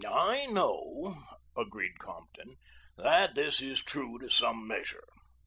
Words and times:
"I 0.11 0.47
know," 0.47 1.13
agreed 1.55 1.99
Compton, 1.99 2.55
"that 2.97 3.35
that 3.35 3.61
is 3.61 3.83
true 3.83 4.17
to 4.17 4.31
some 4.31 4.65
measure. 4.67 5.03